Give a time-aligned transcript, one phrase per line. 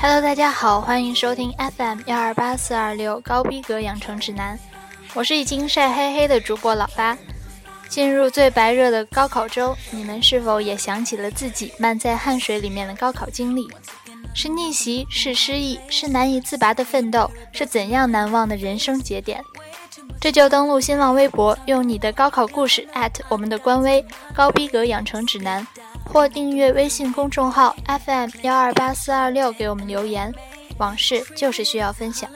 [0.00, 4.58] Hello，大家好，欢迎收听 FM 幺二八四二六高逼格养成指南，
[5.14, 7.16] 我是已经晒黑黑的主播老八。
[7.88, 13.66] 进入最白热的高考周，你们是否也想起了自己漫在汗水里面的高考经历？
[14.34, 19.42] 是逆袭，是失意，是难以自拔的奋斗，是怎样难忘的人生节点？
[20.20, 22.86] 这就登录新浪微博，用你的高考故事
[23.28, 24.04] 我们的官微
[24.34, 25.66] 高逼格养成指南。
[26.10, 30.34] 或订阅微信公众号 FM 幺二八四二六，给我们留言。
[30.78, 32.30] 往事就是需要分享。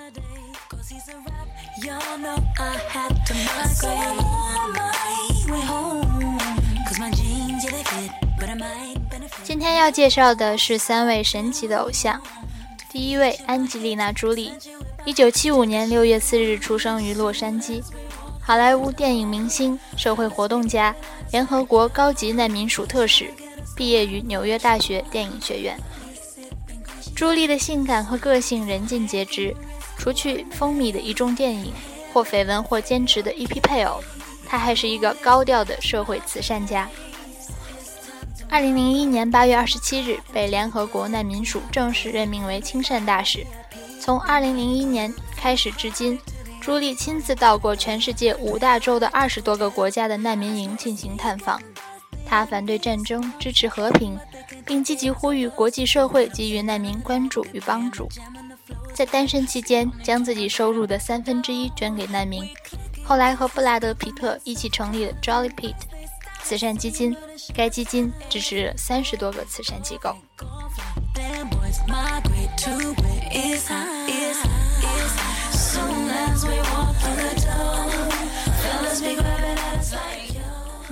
[9.44, 12.20] 今天要介绍的是三位神奇的偶像。
[12.90, 14.52] 第一位，安吉丽娜·朱莉，
[15.04, 17.82] 一九七五年六月四日出生于洛杉矶，
[18.40, 20.94] 好莱坞电影明星、社会活动家，
[21.30, 23.32] 联合国高级难民署特使。
[23.76, 25.78] 毕业于纽约大学电影学院。
[27.14, 29.54] 朱莉的性感和个性人尽皆知，
[29.98, 31.72] 除去风靡的一众电影，
[32.12, 34.02] 或绯闻或坚持的一批配偶，
[34.46, 36.88] 她还是一个高调的社会慈善家。
[38.48, 43.46] 二零零一年八月二十七日，被联合国难民署正式任命为亲善大使。
[44.00, 46.18] 从二零零一年开始至今，
[46.60, 51.60] 朱莉亲自到过全世界五大洲的二十多个国家的难民营进行探访。
[52.32, 54.18] 他反对战争，支持和平，
[54.64, 58.08] 并积极呼吁国际社会给予难民关注与帮助。
[58.94, 62.48] 在单身期间，将自己收入的三分之一捐给难民。
[63.04, 65.74] 后来和布拉德·皮特一起成立了 Jolly Pete
[66.42, 67.14] 慈善基金，
[67.54, 70.16] 该基金支持了三十多个慈善机构。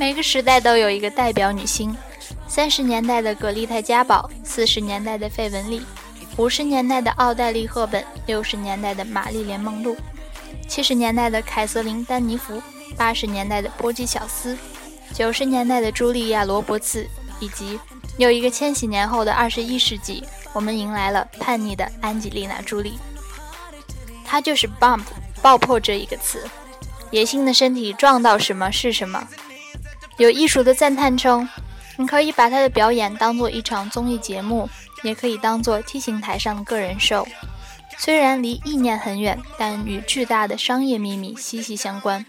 [0.01, 1.95] 每个时代都有一个代表女星，
[2.48, 5.83] 三十年代的葛丽泰·嘉宝，四十年代的费雯丽，
[6.39, 9.94] 五十年代的奥黛丽·赫本，六十年代的玛丽莲·梦露，
[10.66, 12.62] 七十年代的凯瑟琳·丹尼弗，
[12.97, 14.56] 八十年代的波姬·小丝，
[15.12, 17.06] 九十年代的茱莉亚·罗伯茨，
[17.38, 17.78] 以及
[18.17, 20.25] 又一个千禧年后的二十一世纪，
[20.55, 22.99] 我们迎来了叛逆的安吉丽娜·朱莉。
[24.25, 25.05] 她就是 “bump”
[25.43, 26.49] 爆破这一个词，
[27.11, 29.28] 野性的身体撞到什么是什么。
[30.20, 31.48] 有艺术的赞叹称
[31.97, 34.69] ：“你可以把他的表演当做一场综艺节目，
[35.03, 37.26] 也可以当做 T 型台上的个人秀。
[37.97, 42.26] 虽然离意念很远，但与巨大的商业秘密息息相关。”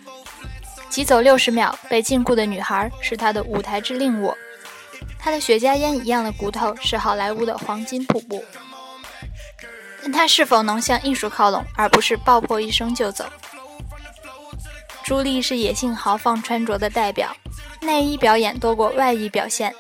[0.87, 4.37] 急走六十秒，被禁锢的女孩是他的舞台之令我。
[5.19, 8.41] 他的雪茄烟一样的骨头是好莱坞的黄金瀑布。
[10.01, 13.25] 但他是否能向艺术靠拢，而不是爆破一声就走？
[15.11, 17.35] 朱莉是野性豪放穿着的代表。
[17.81, 19.75] 内衣表演多过外衣表现，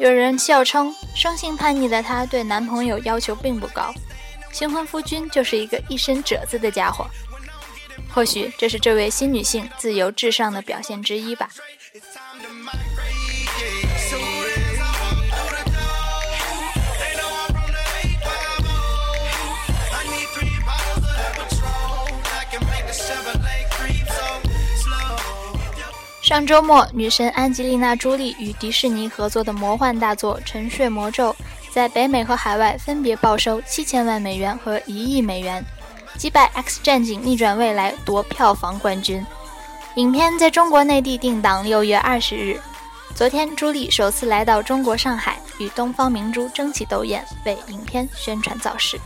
[0.00, 3.94] 有人笑称，生性叛逆的她对男朋友要求并不高，
[4.50, 7.06] 新婚夫君就是一个一身褶子的家伙。
[8.12, 11.48] 或许这是这位新女性自由至上的表现之一吧。
[26.26, 31.30] 上周末，女神安吉丽娜·朱莉与迪士尼合作的魔幻大作《沉睡魔咒》
[31.70, 35.64] 在北美和海外分别报收七千万美元和一亿美元，
[36.18, 39.24] 击败《X 战警：逆转未来》夺票房冠军。
[39.94, 42.60] 影片在中国内地定档六月二十日。
[43.14, 48.98] 昨天，朱莉首次来到中国上海，与东方明珠争奇斗艳，为影片宣传造势。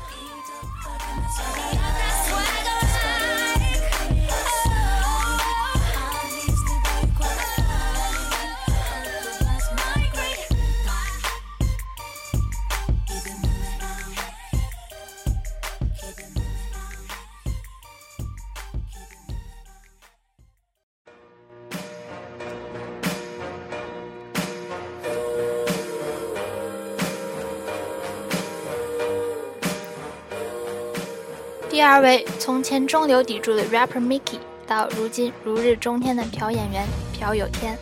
[32.00, 37.76] 为，从前中流砥柱的 rapper Mickey，到如今如日中天的朴演员朴有天。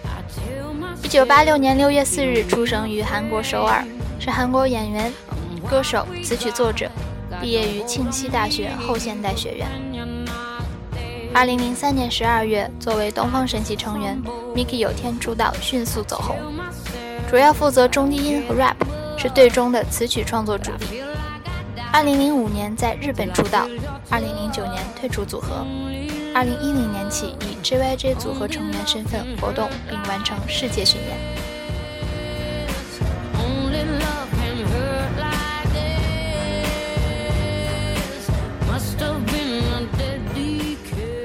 [1.03, 3.85] 一九八六年六月四日出生于韩国首尔，
[4.19, 5.13] 是韩国演员、
[5.69, 6.91] 歌手、词曲作者，
[7.41, 9.67] 毕业于庆熙大学后现代学院。
[11.35, 14.21] 二零零三年十二月，作为东方神起成员
[14.55, 16.37] ，Mickey 有天出道，迅速走红，
[17.31, 18.75] 主要负责中低音和 rap，
[19.17, 21.03] 是队中的词曲创作主力。
[21.93, 23.67] 2005年在日本出道
[24.11, 25.67] ，2009年退出组合
[26.35, 31.19] ，2010年起以 JYJ 组合成员身份活动并完成世界巡演。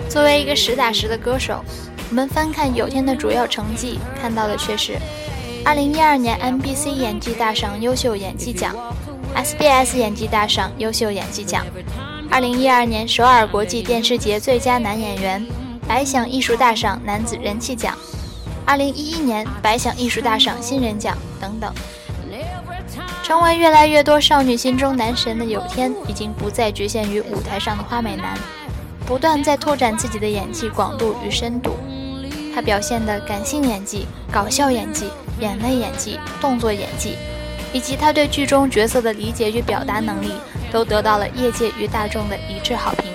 [0.09, 1.63] 作为一个实打实的歌手，
[2.09, 4.97] 我们翻看有天的主要成绩，看到的却是
[5.65, 8.75] 2012年 MBC 演技大赏优秀演技奖。
[9.35, 11.65] ，SBS 演技大赏优秀演技奖
[12.31, 15.45] ；2012年首尔国际电视节最佳男演员，
[15.87, 17.97] 白想艺术大赏男子人气奖
[18.67, 21.73] ；2011年白想艺术大赏新人奖等等。
[23.23, 28.37] 成为越来越多少女心中男神的有天，已经不再局限于舞台上的花美男，
[29.05, 31.77] 不断在拓展自己的演技广度与深度。
[32.53, 35.05] 他表现的感性演技、搞笑演技、
[35.39, 37.17] 眼泪演技、动作演技，
[37.73, 40.33] 以及他对剧中角色的理解与表达能力，
[40.71, 43.11] 都得到了业界与大众的一致好评，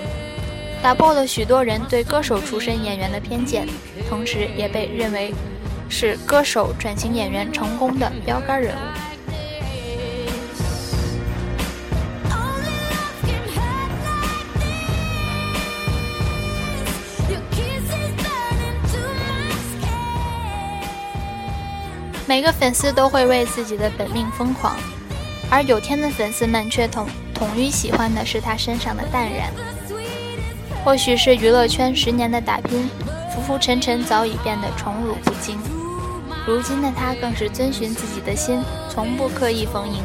[0.83, 3.65] 打破了许多人对歌手出身演员的偏见，
[4.09, 5.33] 同时也被认为
[5.87, 9.08] 是歌手转型演员成功的标杆人物。
[22.29, 24.77] 每个粉丝都会为自己的本命疯狂，
[25.49, 29.49] 而有天的粉丝们却统统一喜欢的是他身上的淡然。
[30.85, 32.87] 或许是娱乐圈十年的打拼，
[33.33, 35.57] 浮浮沉沉早已变得宠辱不惊。
[36.45, 38.61] 如今的他更是遵循自己的心，
[38.91, 40.03] 从不刻意逢迎。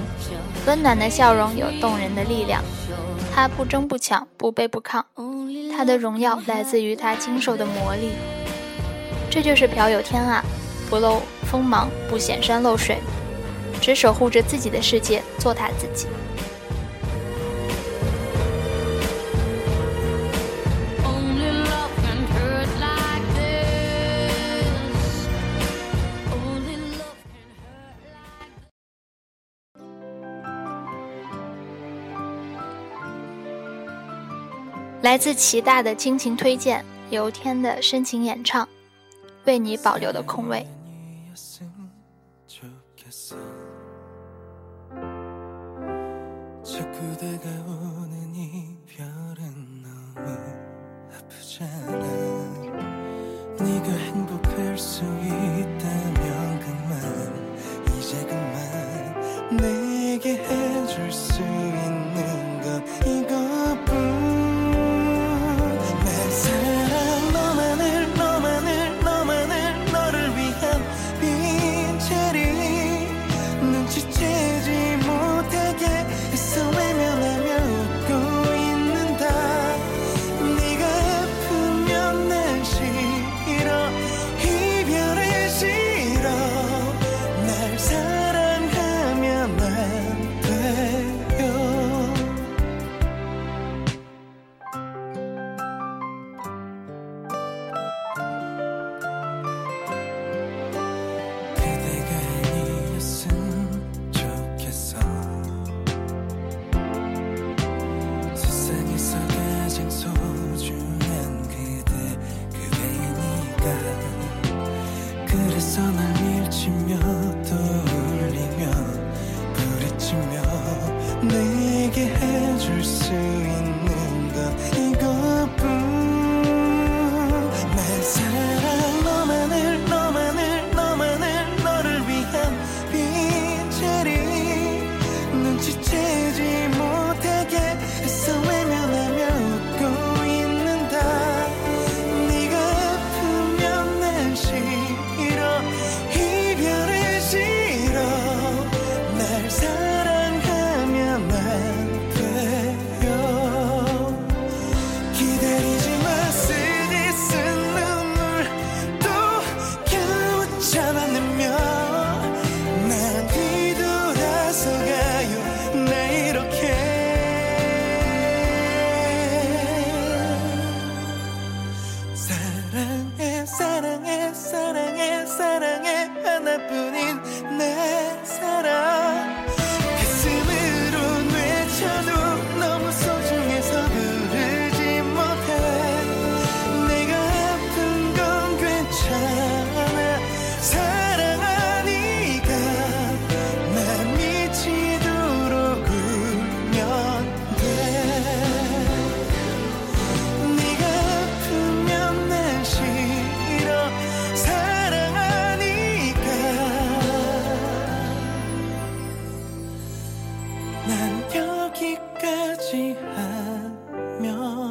[0.66, 2.62] 温暖的笑容有动人的力量，
[3.34, 5.02] 他不争不抢，不卑不亢。
[5.76, 8.12] 他的荣耀来自于他经受的磨砺。
[9.28, 10.42] 这就是朴有天啊，
[10.94, 11.20] 不露。
[11.50, 12.98] 锋芒不显山露水，
[13.80, 16.06] 只守护着自己的世界，做他自己。
[35.02, 38.68] 来自齐大的倾情推荐，由天的深情演唱，
[39.44, 40.64] 为你保留的空位。
[41.34, 41.92] 알았으면
[42.46, 43.36] 좋겠어.
[46.62, 47.83] 자꾸 다가오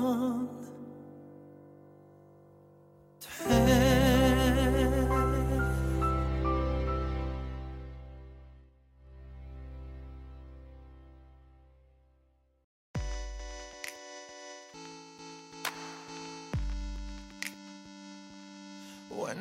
[0.03, 0.11] When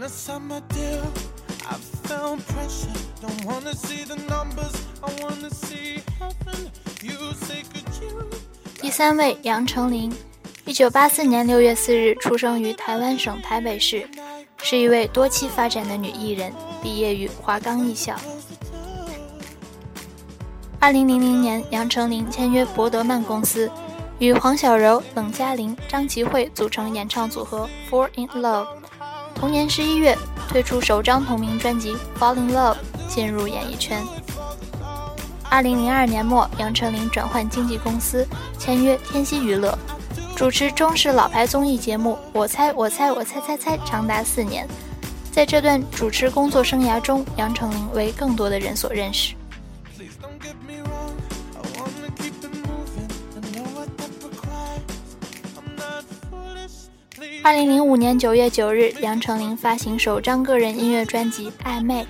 [0.00, 1.12] I signed my deal,
[1.69, 1.75] I
[2.07, 2.87] felt pressure.
[3.21, 6.71] Don't wanna see the numbers, I wanna see heaven.
[7.02, 7.83] You say good.
[8.00, 8.31] you?
[8.81, 10.12] 第三位杨丞琳，
[10.64, 14.09] 一九八四年六月四日出生于台湾省台北市，
[14.62, 18.14] 是一位多栖发展的女艺人，毕业于华冈艺校。
[20.78, 23.69] 二零零零年，杨丞琳签约博德曼公司，
[24.21, 28.69] 与黄小柔、冷嘉玲、张琪慧组成演唱组合 Fall in Love。
[29.35, 30.16] 同年十一月，
[30.49, 32.76] 推出首张同名专辑 Fall in Love，
[33.09, 34.00] 进入演艺圈。
[35.50, 38.26] 二零零二年末，杨丞琳转换经纪公司，
[38.59, 39.76] 签约天熙娱乐，
[40.37, 44.67] 主持中式老牌综艺节目《我猜我猜我猜猜猜》长达四年。
[45.31, 49.35] 在这段主持工作生涯中，杨丞琳为更多的人所认识。
[57.45, 62.03] 二零零五年九月九日，杨丞琳发行首张个人音乐专辑《暧昧》，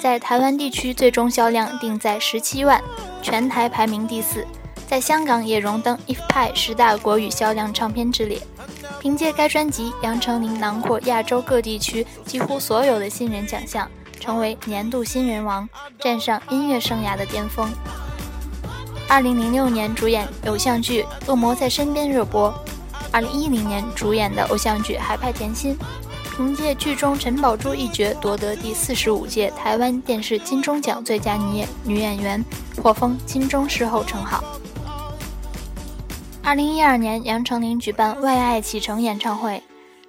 [0.00, 2.82] 在台湾地区最终销量定在十七万，
[3.22, 4.46] 全台排名第四，
[4.88, 8.40] 在香港也荣登 If 派十大国语销量唱片之列。
[9.00, 13.88] 凭借该专辑，杨丞琳囊括亚洲各地区几乎所有的新人奖项，
[14.18, 15.68] 成为年度新人王，
[16.00, 17.68] 站上音乐生涯的巅峰。
[19.08, 22.52] 二零零六年主演偶像剧《恶魔在身边》热播。
[23.12, 25.76] 二零一零年主演的偶像剧《海派甜心》，
[26.36, 32.44] 凭借剧中陈宝珠一角夺得第四十五届台湾电视金钟奖最佳女演女演员，
[32.82, 34.42] 获封金钟视后称号。
[36.46, 39.60] 二零一二年，杨丞琳举办《为爱启程》演唱会，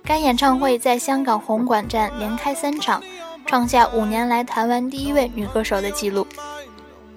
[0.03, 3.01] 该演唱会在香港红馆站连开三场，
[3.47, 6.27] 创下五年来台湾第一位女歌手的纪录。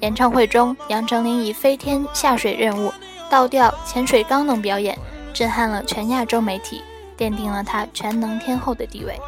[0.00, 2.90] 演唱会中，杨丞琳以飞天下水任务、
[3.28, 4.98] 倒吊、潜水缸等表演。
[5.34, 6.82] 震撼了全亚洲媒体，
[7.18, 9.20] 奠定了她全能天后的地位。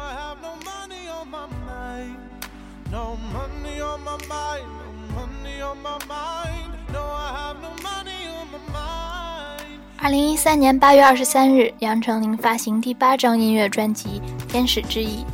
[10.03, 15.25] 二零一三年八月二十三日，杨丞琳发行第八张音乐专辑《天使之翼》。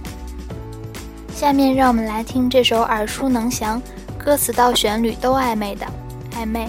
[1.36, 3.82] 下面让我们来听这首耳熟能详、
[4.16, 5.88] 歌词到旋律都暧昧的
[6.40, 6.68] 《暧昧》。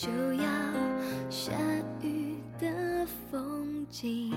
[0.00, 0.44] 就要
[1.28, 1.52] 下
[2.00, 4.32] 雨的风景。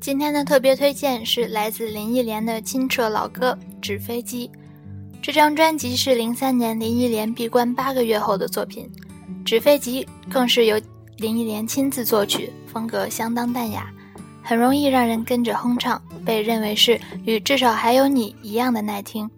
[0.00, 4.48] 今天的特别推荐是来自林忆莲的清澈老歌《纸飞机》。
[5.20, 8.90] 这张专辑是零三年林忆莲闭关八个月后的作品，
[9.44, 10.02] 《纸飞机》
[10.32, 10.80] 更是由
[11.18, 13.92] 林忆莲亲自作曲，风格相当淡雅，
[14.42, 19.30] 很容易让人跟着哼唱，被认为是与《至少还有你》一样的耐听。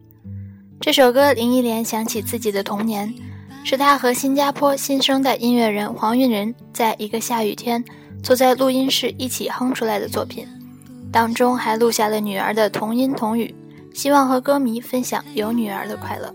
[0.81, 3.13] 这首歌，林忆莲想起自己的童年，
[3.65, 7.85] 是她和新加坡新生代音乐人黄韵仁在一个下雨天。
[8.23, 10.47] 坐在录音室一起哼出来的作品，
[11.13, 13.55] 当中还录下了女儿的童音童语，
[13.93, 16.35] 希望和歌迷分享有女儿的快乐。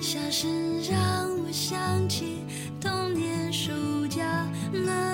[0.00, 0.48] 笑声
[0.88, 2.44] 让我想起
[2.80, 4.22] 童年暑假
[4.72, 5.07] 那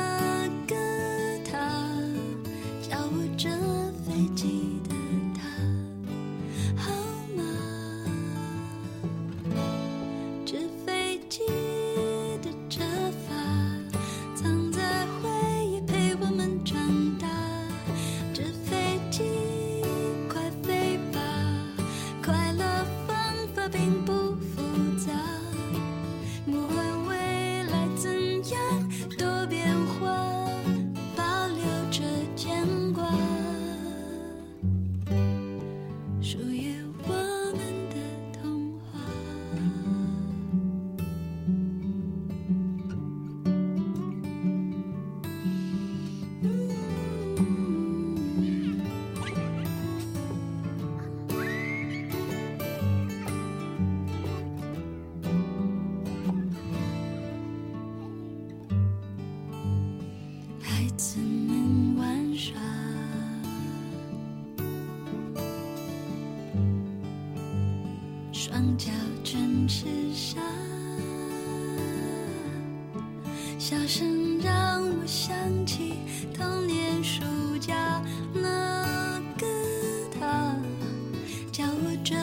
[68.77, 68.90] 脚
[69.22, 70.40] 全是沙，
[73.59, 75.94] 笑声让我想起
[76.33, 77.22] 童年暑
[77.61, 79.46] 假那个
[80.18, 80.57] 他，
[81.53, 82.14] 教我折